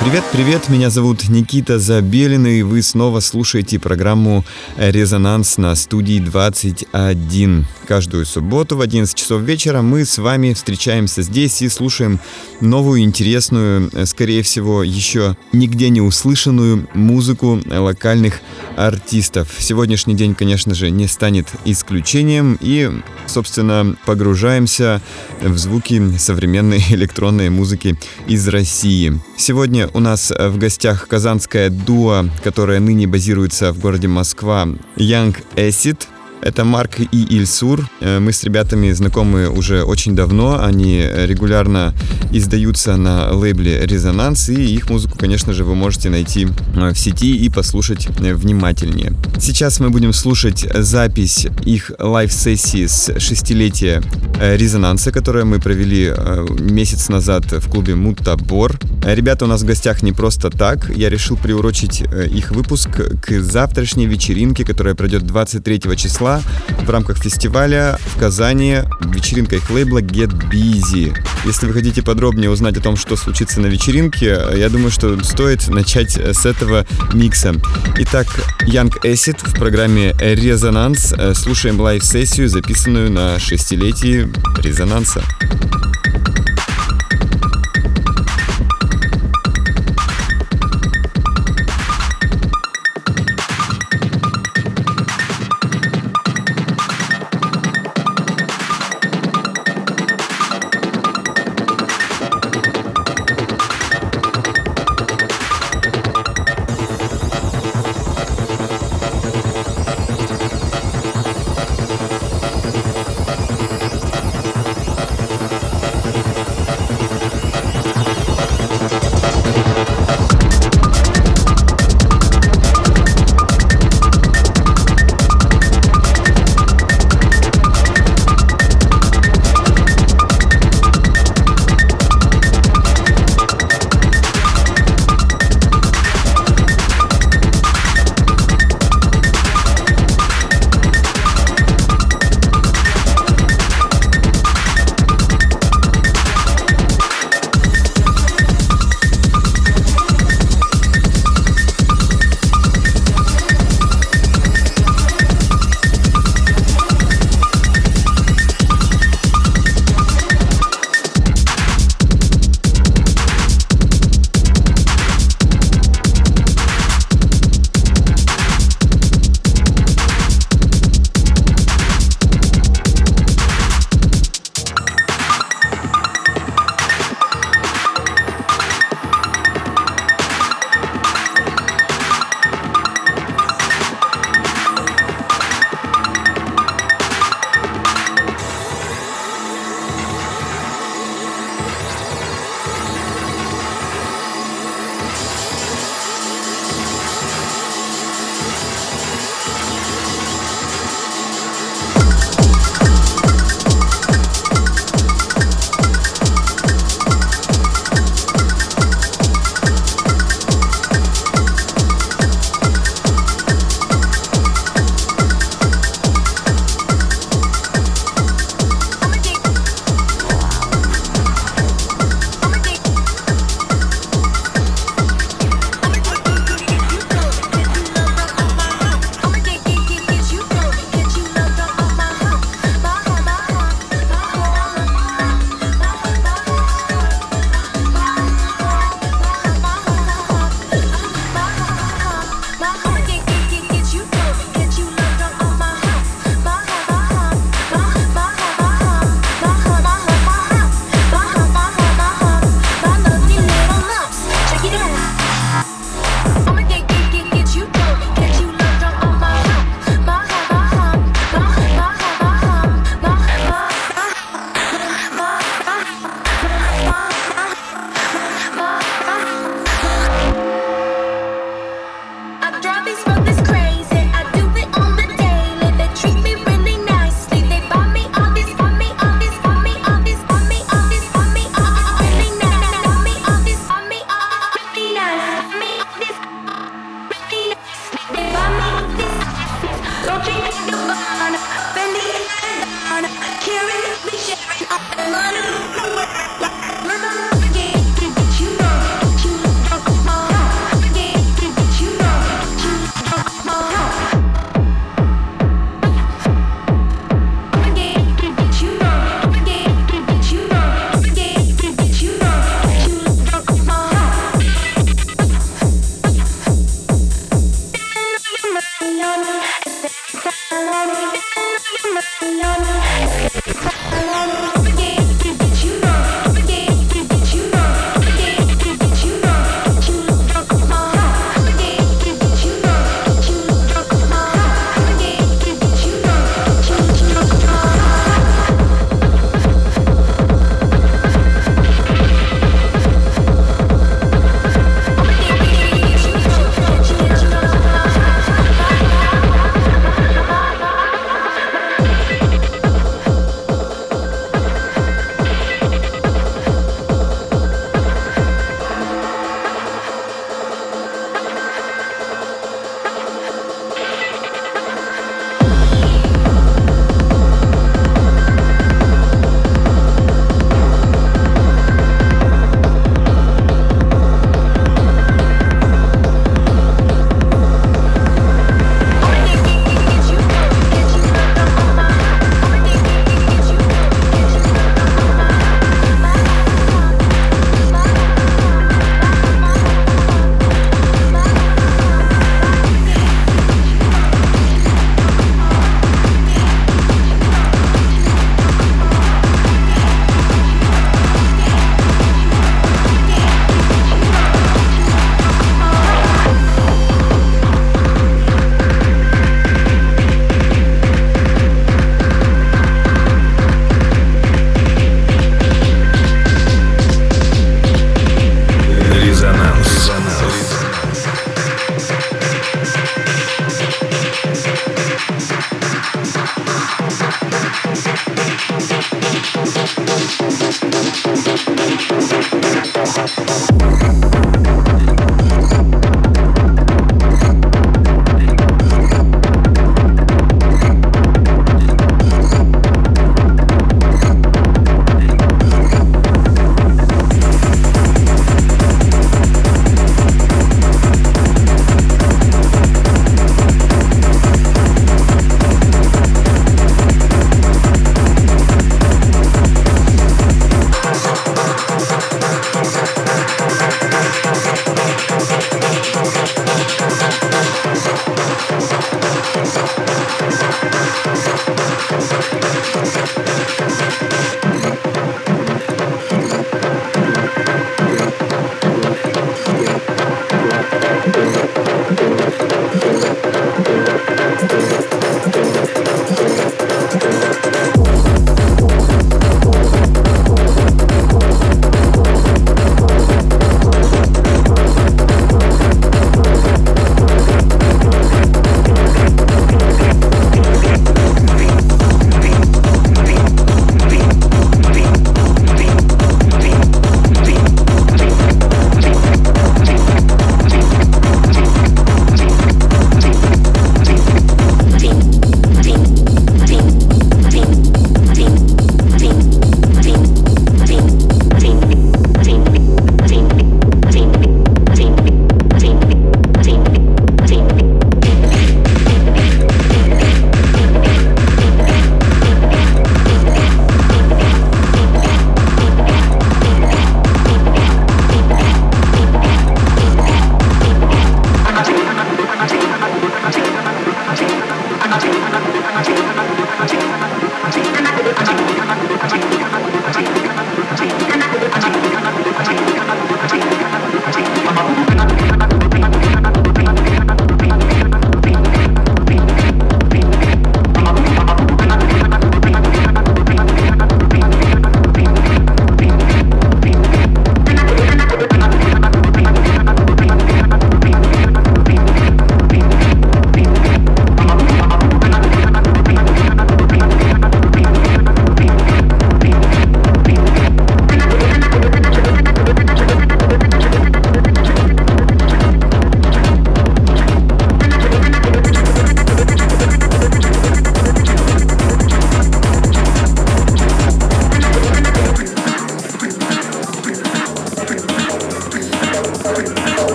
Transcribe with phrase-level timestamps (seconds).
[0.00, 4.44] Привет, привет, меня зовут Никита Забелин, и вы снова слушаете программу
[4.76, 7.66] «Резонанс» на студии 21.
[7.84, 12.20] Каждую субботу в 11 часов вечера мы с вами встречаемся здесь и слушаем
[12.60, 18.40] новую, интересную, скорее всего, еще нигде не услышанную музыку локальных
[18.76, 19.48] артистов.
[19.58, 22.88] Сегодняшний день, конечно же, не станет исключением, и,
[23.26, 25.02] собственно, погружаемся
[25.42, 29.20] в звуки современной электронной музыки из России.
[29.40, 34.66] Сегодня у нас в гостях казанская дуо, которая ныне базируется в городе Москва,
[34.96, 36.08] Young Acid.
[36.40, 37.88] Это Марк и Ильсур.
[38.00, 40.62] Э, мы с ребятами знакомы уже очень давно.
[40.62, 41.94] Они регулярно
[42.32, 47.36] издаются на лейбле «Резонанс», и их музыку, конечно же, вы можете найти э, в сети
[47.36, 49.12] и послушать э, внимательнее.
[49.40, 54.02] Сейчас мы будем слушать запись их live-сессии с шестилетия
[54.40, 56.12] «Резонанса», которое мы провели
[56.60, 58.78] месяц назад в клубе «Мутабор».
[59.04, 60.90] Ребята у нас в гостях не просто так.
[60.96, 66.42] Я решил приурочить их выпуск к завтрашней вечеринке, которая пройдет 23 числа числа
[66.84, 71.16] в рамках фестиваля в Казани вечеринка их лейбла Get Busy.
[71.44, 75.68] Если вы хотите подробнее узнать о том, что случится на вечеринке, я думаю, что стоит
[75.68, 77.54] начать с этого микса.
[77.98, 78.26] Итак,
[78.62, 81.14] Young Acid в программе «Резонанс».
[81.34, 84.28] Слушаем лайв-сессию, записанную на шестилетии
[84.62, 85.22] «Резонанса».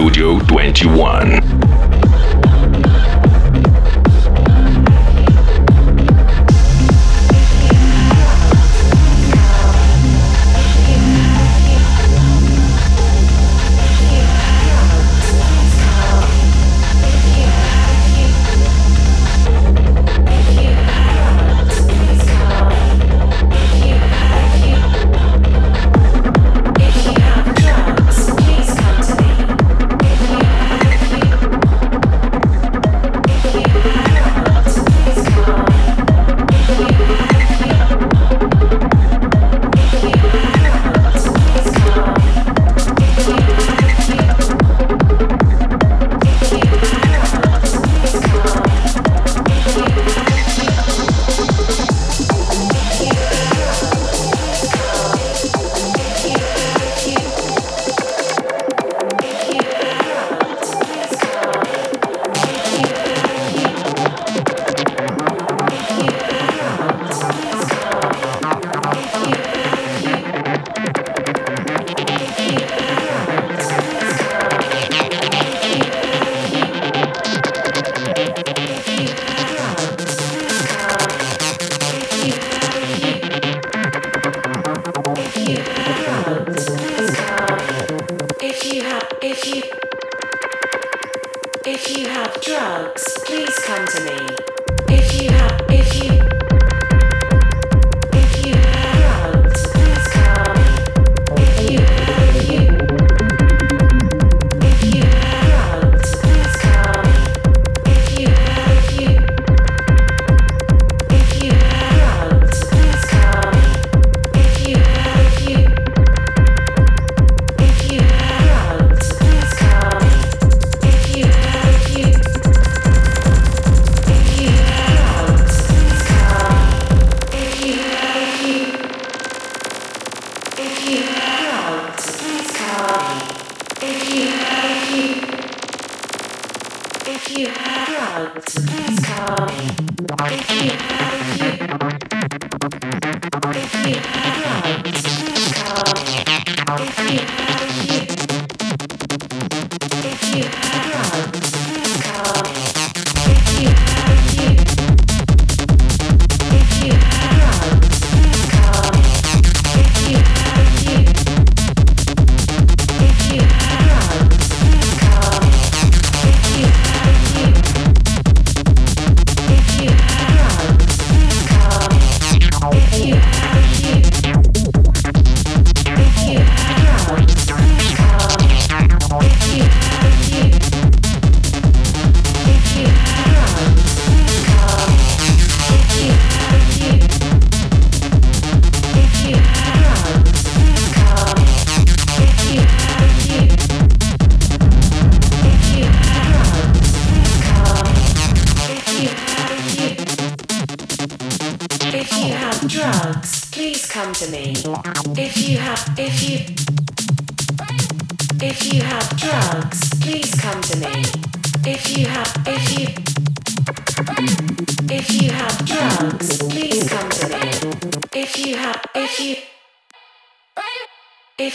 [0.00, 1.49] Москва на студию 21.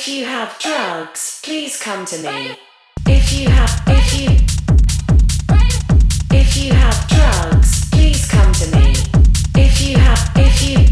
[0.07, 2.55] If you have drugs, please come to me.
[3.07, 4.29] If you have, if you,
[6.29, 8.93] if you have drugs, please come to me.
[9.55, 10.84] If you have, if you.